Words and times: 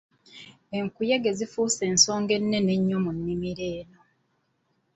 Enkuyege 0.77 1.29
zifuuse 1.37 1.81
ensonga 1.91 2.31
ennene 2.39 2.71
ennyo 2.77 2.97
mu 3.03 3.11
nnimiro 3.15 3.65
eno. 3.77 3.99